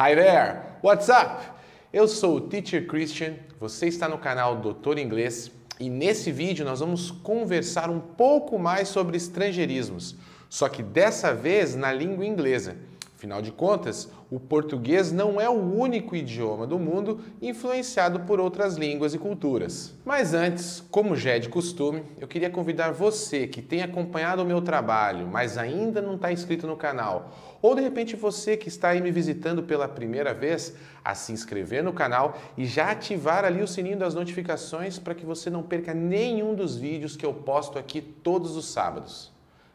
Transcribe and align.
Hi 0.00 0.14
there! 0.14 0.62
What's 0.80 1.08
up? 1.08 1.42
Eu 1.92 2.06
sou 2.06 2.36
o 2.36 2.40
Teacher 2.42 2.86
Christian, 2.86 3.34
você 3.58 3.88
está 3.88 4.08
no 4.08 4.16
canal 4.16 4.54
Doutor 4.54 4.96
Inglês 4.96 5.50
e 5.80 5.90
nesse 5.90 6.30
vídeo 6.30 6.64
nós 6.64 6.78
vamos 6.78 7.10
conversar 7.10 7.90
um 7.90 7.98
pouco 7.98 8.60
mais 8.60 8.86
sobre 8.86 9.16
estrangeirismos, 9.16 10.14
só 10.48 10.68
que 10.68 10.84
dessa 10.84 11.34
vez 11.34 11.74
na 11.74 11.92
língua 11.92 12.24
inglesa. 12.24 12.76
Afinal 13.18 13.42
de 13.42 13.50
contas, 13.50 14.08
o 14.30 14.38
português 14.38 15.10
não 15.10 15.40
é 15.40 15.50
o 15.50 15.74
único 15.76 16.14
idioma 16.14 16.68
do 16.68 16.78
mundo 16.78 17.18
influenciado 17.42 18.20
por 18.20 18.38
outras 18.38 18.76
línguas 18.76 19.12
e 19.12 19.18
culturas. 19.18 19.92
Mas 20.04 20.34
antes, 20.34 20.84
como 20.88 21.16
já 21.16 21.32
é 21.32 21.40
de 21.40 21.48
costume, 21.48 22.04
eu 22.20 22.28
queria 22.28 22.48
convidar 22.48 22.92
você 22.92 23.48
que 23.48 23.60
tem 23.60 23.82
acompanhado 23.82 24.42
o 24.42 24.46
meu 24.46 24.62
trabalho, 24.62 25.26
mas 25.26 25.58
ainda 25.58 26.00
não 26.00 26.14
está 26.14 26.30
inscrito 26.30 26.64
no 26.64 26.76
canal, 26.76 27.36
ou 27.60 27.74
de 27.74 27.80
repente 27.80 28.14
você 28.14 28.56
que 28.56 28.68
está 28.68 28.90
aí 28.90 29.00
me 29.00 29.10
visitando 29.10 29.64
pela 29.64 29.88
primeira 29.88 30.32
vez, 30.32 30.76
a 31.04 31.12
se 31.12 31.32
inscrever 31.32 31.82
no 31.82 31.92
canal 31.92 32.38
e 32.56 32.66
já 32.66 32.92
ativar 32.92 33.44
ali 33.44 33.60
o 33.60 33.66
sininho 33.66 33.98
das 33.98 34.14
notificações 34.14 34.96
para 34.96 35.12
que 35.16 35.26
você 35.26 35.50
não 35.50 35.64
perca 35.64 35.92
nenhum 35.92 36.54
dos 36.54 36.76
vídeos 36.76 37.16
que 37.16 37.26
eu 37.26 37.34
posto 37.34 37.80
aqui 37.80 38.00
todos 38.00 38.56
os 38.56 38.66
sábados. 38.66 39.32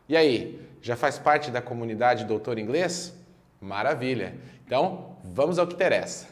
E 0.07 0.15
aí, 0.15 0.61
já 0.81 0.95
faz 0.95 1.19
parte 1.19 1.51
da 1.51 1.61
comunidade 1.61 2.23
Doutor 2.23 2.57
Inglês? 2.57 3.21
Maravilha! 3.63 4.35
Então, 4.65 5.15
vamos 5.23 5.57
ao 5.57 5.65
que 5.65 5.73
interessa. 5.73 6.27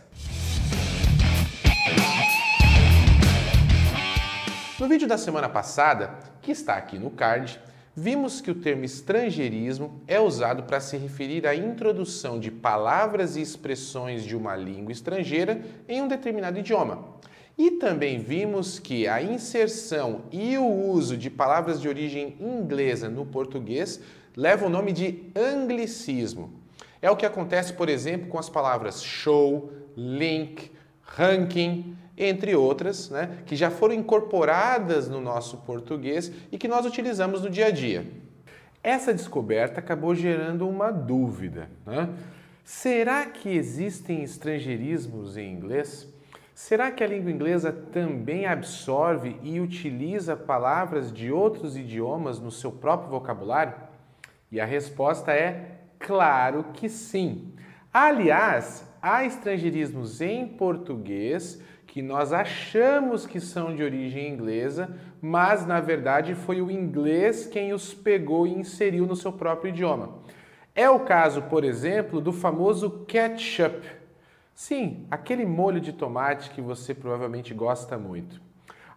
No 4.77 4.87
vídeo 4.87 5.07
da 5.07 5.17
semana 5.17 5.47
passada, 5.47 6.13
que 6.41 6.51
está 6.51 6.75
aqui 6.75 6.99
no 6.99 7.09
card, 7.09 7.57
vimos 7.95 8.41
que 8.41 8.51
o 8.51 8.55
termo 8.55 8.83
estrangeirismo 8.83 10.01
é 10.07 10.19
usado 10.19 10.63
para 10.63 10.81
se 10.81 10.97
referir 10.97 11.47
à 11.47 11.55
introdução 11.55 12.37
de 12.37 12.51
palavras 12.51 13.37
e 13.37 13.41
expressões 13.41 14.23
de 14.23 14.35
uma 14.35 14.57
língua 14.57 14.91
estrangeira 14.91 15.61
em 15.87 16.01
um 16.01 16.09
determinado 16.09 16.59
idioma. 16.59 17.15
E 17.57 17.71
também 17.71 18.19
vimos 18.19 18.77
que 18.77 19.07
a 19.07 19.21
inserção 19.21 20.23
e 20.33 20.57
o 20.57 20.67
uso 20.67 21.15
de 21.15 21.29
palavras 21.29 21.79
de 21.79 21.87
origem 21.87 22.35
inglesa 22.41 23.07
no 23.07 23.25
português 23.25 24.01
leva 24.35 24.65
o 24.65 24.69
nome 24.69 24.91
de 24.91 25.31
anglicismo. 25.33 26.59
É 27.01 27.09
o 27.09 27.15
que 27.15 27.25
acontece, 27.25 27.73
por 27.73 27.89
exemplo, 27.89 28.27
com 28.27 28.37
as 28.37 28.49
palavras 28.49 29.01
show, 29.01 29.71
link, 29.97 30.71
ranking, 31.01 31.97
entre 32.17 32.55
outras, 32.55 33.09
né, 33.09 33.39
que 33.45 33.55
já 33.55 33.71
foram 33.71 33.95
incorporadas 33.95 35.09
no 35.09 35.19
nosso 35.19 35.57
português 35.57 36.31
e 36.51 36.57
que 36.57 36.67
nós 36.67 36.85
utilizamos 36.85 37.41
no 37.41 37.49
dia 37.49 37.67
a 37.67 37.71
dia. 37.71 38.05
Essa 38.83 39.13
descoberta 39.13 39.79
acabou 39.79 40.13
gerando 40.13 40.67
uma 40.67 40.91
dúvida. 40.91 41.69
Né? 41.85 42.09
Será 42.63 43.25
que 43.25 43.49
existem 43.49 44.23
estrangeirismos 44.23 45.37
em 45.37 45.51
inglês? 45.51 46.07
Será 46.53 46.91
que 46.91 47.03
a 47.03 47.07
língua 47.07 47.31
inglesa 47.31 47.71
também 47.71 48.45
absorve 48.45 49.35
e 49.41 49.59
utiliza 49.59 50.35
palavras 50.35 51.11
de 51.11 51.31
outros 51.31 51.75
idiomas 51.75 52.39
no 52.39 52.51
seu 52.51 52.71
próprio 52.71 53.09
vocabulário? 53.09 53.73
E 54.51 54.59
a 54.59 54.65
resposta 54.65 55.31
é 55.31 55.80
Claro 56.01 56.65
que 56.73 56.89
sim. 56.89 57.53
Aliás, 57.93 58.87
há 59.01 59.23
estrangeirismos 59.23 60.21
em 60.21 60.47
português 60.47 61.61
que 61.85 62.01
nós 62.01 62.31
achamos 62.31 63.25
que 63.25 63.39
são 63.39 63.75
de 63.75 63.83
origem 63.83 64.29
inglesa, 64.29 64.97
mas 65.21 65.65
na 65.65 65.81
verdade 65.81 66.33
foi 66.33 66.61
o 66.61 66.71
inglês 66.71 67.45
quem 67.45 67.73
os 67.73 67.93
pegou 67.93 68.47
e 68.47 68.53
inseriu 68.53 69.05
no 69.05 69.15
seu 69.15 69.31
próprio 69.31 69.69
idioma. 69.69 70.21
É 70.73 70.89
o 70.89 71.01
caso, 71.01 71.41
por 71.43 71.65
exemplo, 71.65 72.21
do 72.21 72.31
famoso 72.31 73.05
ketchup. 73.05 73.85
Sim, 74.55 75.05
aquele 75.11 75.45
molho 75.45 75.81
de 75.81 75.91
tomate 75.91 76.51
que 76.51 76.61
você 76.61 76.93
provavelmente 76.93 77.53
gosta 77.53 77.97
muito. 77.97 78.41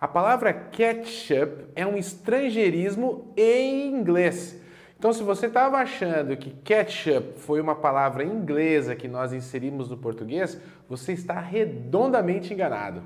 A 0.01 0.07
palavra 0.07 0.53
ketchup 0.53 1.65
é 1.75 1.85
um 1.85 1.97
estrangeirismo 1.97 3.33
em 3.37 3.89
inglês. 3.89 4.63
Então, 5.05 5.13
se 5.13 5.23
você 5.23 5.49
estava 5.49 5.77
achando 5.77 6.35
que 6.35 6.49
ketchup 6.49 7.39
foi 7.39 7.61
uma 7.61 7.75
palavra 7.75 8.25
inglesa 8.25 8.97
que 8.97 9.07
nós 9.07 9.35
inserimos 9.35 9.91
no 9.91 9.99
português, 9.99 10.59
você 10.89 11.13
está 11.13 11.39
redondamente 11.39 12.55
enganado. 12.55 13.03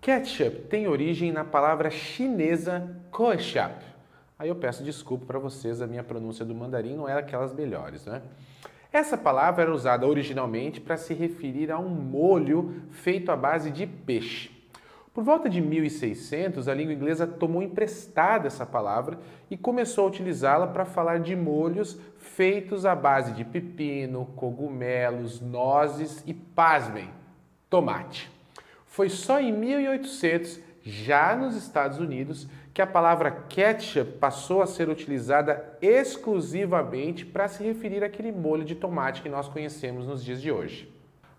Ketchup 0.00 0.62
tem 0.62 0.88
origem 0.88 1.30
na 1.30 1.44
palavra 1.44 1.90
chinesa 1.90 2.96
ketchup. 3.14 3.84
Aí 4.38 4.48
eu 4.48 4.56
peço 4.56 4.82
desculpa 4.82 5.26
para 5.26 5.38
vocês, 5.38 5.82
a 5.82 5.86
minha 5.86 6.02
pronúncia 6.02 6.42
do 6.42 6.54
mandarim 6.54 6.96
não 6.96 7.06
era 7.06 7.20
aquelas 7.20 7.52
melhores, 7.52 8.06
né? 8.06 8.22
Essa 8.90 9.18
palavra 9.18 9.64
era 9.64 9.74
usada 9.74 10.06
originalmente 10.06 10.80
para 10.80 10.96
se 10.96 11.12
referir 11.12 11.70
a 11.70 11.78
um 11.78 11.90
molho 11.90 12.82
feito 12.92 13.30
à 13.30 13.36
base 13.36 13.70
de 13.70 13.86
peixe. 13.86 14.51
Por 15.14 15.22
volta 15.22 15.46
de 15.48 15.60
1600, 15.60 16.68
a 16.68 16.74
língua 16.74 16.94
inglesa 16.94 17.26
tomou 17.26 17.62
emprestada 17.62 18.46
essa 18.46 18.64
palavra 18.64 19.18
e 19.50 19.58
começou 19.58 20.04
a 20.04 20.08
utilizá-la 20.08 20.66
para 20.66 20.86
falar 20.86 21.20
de 21.20 21.36
molhos 21.36 22.00
feitos 22.16 22.86
à 22.86 22.94
base 22.94 23.32
de 23.32 23.44
pepino, 23.44 24.24
cogumelos, 24.34 25.38
nozes 25.38 26.22
e, 26.26 26.32
pasmem, 26.32 27.10
tomate. 27.68 28.30
Foi 28.86 29.10
só 29.10 29.38
em 29.38 29.52
1800, 29.52 30.60
já 30.82 31.36
nos 31.36 31.56
Estados 31.56 31.98
Unidos, 31.98 32.48
que 32.72 32.80
a 32.80 32.86
palavra 32.86 33.30
ketchup 33.30 34.12
passou 34.12 34.62
a 34.62 34.66
ser 34.66 34.88
utilizada 34.88 35.76
exclusivamente 35.82 37.26
para 37.26 37.48
se 37.48 37.62
referir 37.62 38.02
àquele 38.02 38.32
molho 38.32 38.64
de 38.64 38.74
tomate 38.74 39.20
que 39.20 39.28
nós 39.28 39.46
conhecemos 39.46 40.06
nos 40.06 40.24
dias 40.24 40.40
de 40.40 40.50
hoje. 40.50 40.90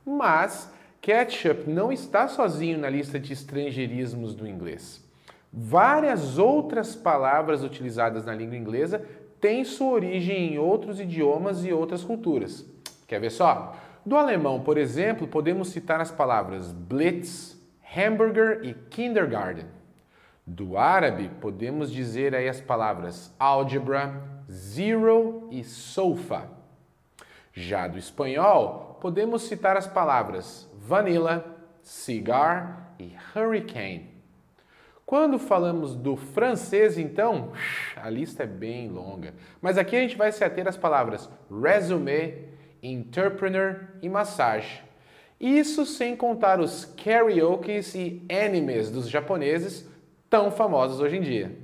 Mas 0.06 0.72
Ketchup 1.04 1.70
não 1.70 1.92
está 1.92 2.30
sozinho 2.30 2.80
na 2.80 2.90
lista 2.90 3.20
de 3.20 3.34
estrangeirismos 3.34 4.34
do 4.34 4.48
inglês. 4.48 5.04
Várias 5.52 6.38
outras 6.38 6.96
palavras 6.96 7.62
utilizadas 7.62 8.24
na 8.24 8.34
língua 8.34 8.56
inglesa 8.56 9.06
têm 9.42 9.66
sua 9.66 9.92
origem 9.92 10.54
em 10.54 10.58
outros 10.58 11.02
idiomas 11.02 11.66
e 11.66 11.74
outras 11.74 12.06
culturas. 12.06 12.66
Quer 13.06 13.20
ver 13.20 13.32
só? 13.32 13.76
Do 14.06 14.16
alemão, 14.16 14.62
por 14.62 14.78
exemplo, 14.78 15.28
podemos 15.28 15.68
citar 15.72 16.00
as 16.00 16.10
palavras 16.10 16.72
blitz, 16.72 17.62
hamburger 17.94 18.62
e 18.64 18.74
kindergarten. 18.74 19.66
Do 20.48 20.78
árabe, 20.78 21.30
podemos 21.42 21.92
dizer 21.92 22.34
aí 22.34 22.48
as 22.48 22.62
palavras 22.62 23.36
álgebra, 23.38 24.22
zero 24.50 25.50
e 25.52 25.66
sofa. 25.66 26.63
Já 27.54 27.88
do 27.88 28.00
espanhol, 28.00 28.98
podemos 29.00 29.44
citar 29.44 29.78
as 29.78 29.86
palavras 29.86 30.68
vanilla, 30.76 31.46
cigar 31.84 32.96
e 33.00 33.14
hurricane. 33.36 34.12
Quando 35.06 35.38
falamos 35.38 35.96
do 35.96 36.16
francês, 36.16 36.98
então, 36.98 37.52
a 37.96 38.10
lista 38.10 38.44
é 38.44 38.48
bem 38.48 38.90
longa. 38.90 39.36
Mas 39.62 39.78
aqui 39.78 39.96
a 39.96 40.00
gente 40.00 40.18
vai 40.18 40.32
se 40.32 40.44
ater 40.44 40.68
às 40.68 40.78
palavras 40.78 41.30
resume, 41.52 42.48
entrepreneur 42.82 43.90
e 44.02 44.10
massage. 44.10 44.82
Isso 45.40 45.86
sem 45.86 46.16
contar 46.16 46.60
os 46.60 46.86
karaokes 46.86 47.94
e 47.94 48.26
animes 48.32 48.90
dos 48.90 49.08
japoneses, 49.08 49.88
tão 50.30 50.50
famosos 50.50 51.00
hoje 51.00 51.18
em 51.18 51.22
dia. 51.22 51.56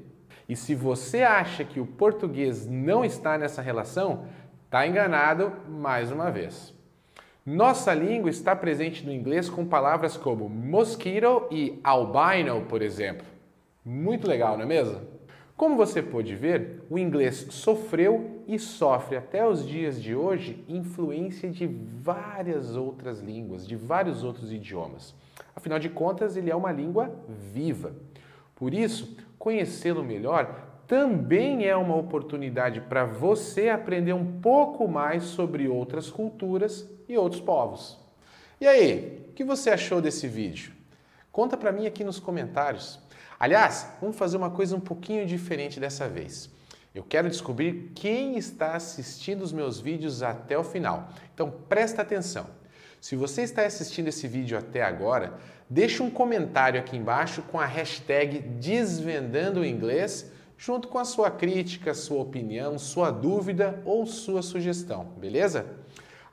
E 0.50 0.56
se 0.56 0.76
você 0.76 1.24
acha 1.24 1.64
que 1.64 1.80
o 1.80 1.86
português 1.86 2.68
não 2.68 3.06
está 3.06 3.38
nessa 3.38 3.62
relação, 3.62 4.26
está 4.70 4.86
enganado 4.86 5.52
mais 5.68 6.12
uma 6.12 6.30
vez. 6.30 6.76
Nossa 7.44 7.92
língua 7.92 8.30
está 8.30 8.56
presente 8.56 9.04
no 9.04 9.12
inglês 9.12 9.50
com 9.50 9.66
palavras 9.66 10.16
como 10.16 10.48
mosquito 10.48 11.48
e 11.50 11.80
albino, 11.84 12.62
por 12.68 12.84
exemplo. 12.84 13.26
Muito 13.84 14.28
legal, 14.28 14.56
não 14.56 14.66
é 14.66 14.68
mesmo? 14.68 15.02
Como 15.58 15.76
você 15.76 16.04
pode 16.04 16.36
ver, 16.36 16.84
o 16.88 17.00
inglês 17.00 17.48
sofreu 17.50 18.44
e 18.48 18.60
sofre 18.60 19.18
até 19.18 19.44
os 19.44 19.68
dias 19.68 20.00
de 20.00 20.14
hoje 20.14 20.64
influência 20.68 21.50
de 21.50 21.66
várias 21.66 22.76
outras 22.76 23.22
línguas, 23.22 23.68
de 23.68 23.76
vários 23.76 24.24
outros 24.24 24.52
idiomas. 24.52 25.16
Afinal 25.56 25.80
de 25.80 25.90
contas, 25.90 26.38
ele 26.38 26.52
é 26.52 26.56
uma 26.56 26.72
língua 26.72 27.12
viva. 27.28 27.92
Por 28.56 28.72
isso, 28.72 29.18
conhecê-lo 29.40 30.04
melhor 30.04 30.69
também 30.90 31.68
é 31.68 31.76
uma 31.76 31.96
oportunidade 31.96 32.82
para 32.82 33.06
você 33.06 33.70
aprender 33.70 34.14
um 34.14 34.42
pouco 34.42 34.88
mais 34.88 35.24
sobre 35.26 35.68
outras 35.68 36.10
culturas 36.10 36.90
e 37.08 37.16
outros 37.16 37.40
povos. 37.40 38.00
E 38.60 38.66
aí, 38.66 39.24
o 39.30 39.34
que 39.34 39.44
você 39.44 39.70
achou 39.70 40.02
desse 40.02 40.28
vídeo? 40.28 40.74
Conta 41.32 41.56
para 41.56 41.72
mim 41.72 41.86
aqui 41.86 42.04
nos 42.04 42.20
comentários. 42.20 43.00
Aliás, 43.40 43.88
vamos 44.02 44.18
fazer 44.18 44.36
uma 44.36 44.50
coisa 44.50 44.76
um 44.76 44.80
pouquinho 44.80 45.28
diferente 45.28 45.80
dessa 45.80 46.10
vez. 46.10 46.50
Eu 46.94 47.04
quero 47.04 47.30
descobrir 47.30 47.92
quem 47.94 48.36
está 48.36 48.76
assistindo 48.76 49.44
os 49.44 49.54
meus 49.54 49.80
vídeos 49.80 50.24
até 50.24 50.58
o 50.58 50.64
final. 50.64 51.10
Então 51.36 51.54
presta 51.70 52.02
atenção. 52.02 52.48
Se 53.00 53.16
você 53.16 53.44
está 53.44 53.64
assistindo 53.64 54.08
esse 54.08 54.28
vídeo 54.28 54.58
até 54.58 54.82
agora, 54.82 55.36
deixe 55.70 56.02
um 56.02 56.10
comentário 56.10 56.80
aqui 56.80 56.98
embaixo 56.98 57.44
com 57.44 57.60
a 57.60 57.66
hashtag 57.68 58.40
Desvendando 58.40 59.60
o 59.60 59.66
Inglês, 59.66 60.32
junto 60.60 60.90
com 60.90 61.00
a 61.00 61.06
sua 61.06 61.32
crítica, 61.32 61.94
sua 61.94 62.22
opinião, 62.22 62.78
sua 62.78 63.12
dúvida 63.12 63.82
ou 63.86 64.06
sua 64.06 64.42
sugestão, 64.42 65.06
beleza? 65.18 65.66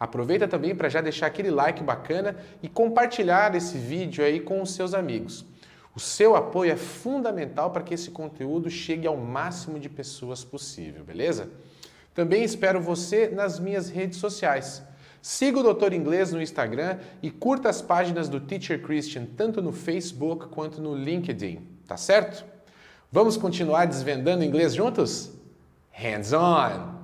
Aproveita 0.00 0.48
também 0.48 0.74
para 0.74 0.88
já 0.88 1.00
deixar 1.00 1.28
aquele 1.28 1.48
like 1.48 1.80
bacana 1.80 2.36
e 2.60 2.68
compartilhar 2.68 3.54
esse 3.54 3.78
vídeo 3.78 4.24
aí 4.24 4.40
com 4.40 4.60
os 4.60 4.72
seus 4.72 4.94
amigos. 4.94 5.46
O 5.94 6.00
seu 6.00 6.34
apoio 6.34 6.72
é 6.72 6.76
fundamental 6.76 7.70
para 7.70 7.84
que 7.84 7.94
esse 7.94 8.10
conteúdo 8.10 8.68
chegue 8.68 9.06
ao 9.06 9.16
máximo 9.16 9.78
de 9.78 9.88
pessoas 9.88 10.42
possível, 10.42 11.04
beleza? 11.04 11.48
Também 12.12 12.42
espero 12.42 12.80
você 12.80 13.28
nas 13.28 13.60
minhas 13.60 13.88
redes 13.88 14.18
sociais. 14.18 14.82
Siga 15.22 15.60
o 15.60 15.62
Doutor 15.62 15.92
Inglês 15.92 16.32
no 16.32 16.42
Instagram 16.42 16.98
e 17.22 17.30
curta 17.30 17.68
as 17.68 17.80
páginas 17.80 18.28
do 18.28 18.40
Teacher 18.40 18.82
Christian 18.82 19.24
tanto 19.36 19.62
no 19.62 19.70
Facebook 19.72 20.48
quanto 20.48 20.82
no 20.82 20.96
LinkedIn, 20.96 21.64
tá 21.86 21.96
certo? 21.96 22.55
Vamos 23.10 23.36
continuar 23.36 23.86
desvendando 23.86 24.44
inglês 24.44 24.74
juntos? 24.74 25.30
Hands 25.92 26.32
on! 26.32 26.95